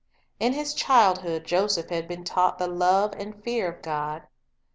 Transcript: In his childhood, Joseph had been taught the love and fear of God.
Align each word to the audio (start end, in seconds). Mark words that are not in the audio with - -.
In 0.39 0.53
his 0.53 0.73
childhood, 0.73 1.43
Joseph 1.45 1.89
had 1.91 2.07
been 2.07 2.23
taught 2.23 2.57
the 2.57 2.65
love 2.65 3.13
and 3.19 3.43
fear 3.43 3.69
of 3.71 3.83
God. 3.83 4.23